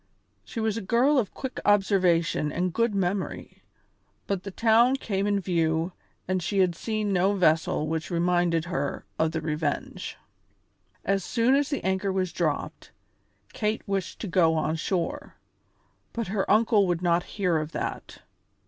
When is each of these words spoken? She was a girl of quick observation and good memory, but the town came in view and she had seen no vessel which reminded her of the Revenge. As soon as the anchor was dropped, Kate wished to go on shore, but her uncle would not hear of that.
She 0.43 0.59
was 0.59 0.77
a 0.77 0.81
girl 0.81 1.19
of 1.19 1.31
quick 1.35 1.59
observation 1.63 2.51
and 2.51 2.73
good 2.73 2.95
memory, 2.95 3.61
but 4.25 4.41
the 4.41 4.49
town 4.49 4.95
came 4.95 5.27
in 5.27 5.39
view 5.39 5.91
and 6.27 6.41
she 6.41 6.57
had 6.57 6.73
seen 6.73 7.13
no 7.13 7.33
vessel 7.33 7.85
which 7.85 8.09
reminded 8.09 8.65
her 8.65 9.05
of 9.19 9.31
the 9.31 9.41
Revenge. 9.41 10.17
As 11.05 11.23
soon 11.23 11.53
as 11.53 11.69
the 11.69 11.83
anchor 11.83 12.11
was 12.11 12.33
dropped, 12.33 12.89
Kate 13.53 13.87
wished 13.87 14.17
to 14.21 14.27
go 14.27 14.55
on 14.55 14.75
shore, 14.75 15.35
but 16.13 16.29
her 16.29 16.49
uncle 16.49 16.87
would 16.87 17.03
not 17.03 17.21
hear 17.37 17.57
of 17.59 17.71
that. 17.73 18.23